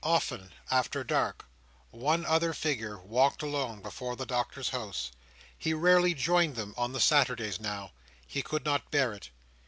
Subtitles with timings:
[0.03, 1.45] Often after dark,
[1.91, 5.11] one other figure walked alone before the Doctor's house.
[5.55, 7.91] He rarely joined them on the Saturdays now.
[8.25, 9.29] He could not bear it.